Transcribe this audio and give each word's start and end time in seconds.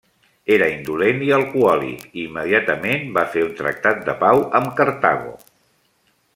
Era 0.53 0.69
indolent 0.75 1.19
i 1.25 1.29
alcohòlic 1.37 2.07
i 2.21 2.23
immediatament 2.23 3.05
va 3.19 3.27
fer 3.37 3.45
un 3.51 3.53
tractat 3.61 4.03
de 4.11 4.19
pau 4.25 4.43
amb 4.61 4.75
Cartago. 4.81 5.39